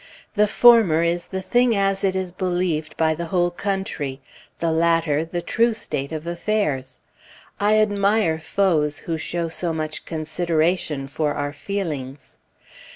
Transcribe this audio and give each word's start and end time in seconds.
The 0.33 0.47
former 0.47 1.03
is 1.03 1.27
the 1.27 1.43
thing 1.43 1.75
as 1.75 2.03
it 2.03 2.15
is 2.15 2.31
believed 2.31 2.97
by 2.97 3.13
the 3.13 3.25
whole 3.25 3.51
country, 3.51 4.19
the 4.57 4.71
latter 4.71 5.23
the 5.23 5.43
true 5.43 5.75
state 5.75 6.11
of 6.11 6.25
affairs. 6.25 6.99
I 7.59 7.77
admire 7.77 8.39
foes 8.39 8.97
who 9.01 9.19
show 9.19 9.47
so 9.47 9.73
much 9.73 10.05
consideration 10.05 11.05
for 11.05 11.35
our 11.35 11.53
feelings. 11.53 12.37